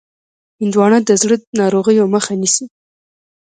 هندوانه 0.61 0.99
د 1.03 1.09
زړه 1.21 1.35
ناروغیو 1.59 2.11
مخه 2.13 2.33
نیسي. 2.41 2.65